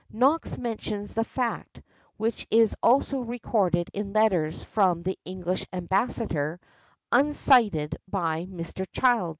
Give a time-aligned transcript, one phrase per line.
[0.11, 1.79] Knox mentions the fact,
[2.17, 6.59] which is also recorded in letters from the English ambassador,
[7.11, 8.87] uncited by Mr.
[8.91, 9.29] Child.